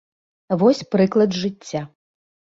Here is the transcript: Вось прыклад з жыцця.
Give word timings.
Вось 0.61 0.79
прыклад 0.95 1.29
з 1.35 1.43
жыцця. 1.43 1.81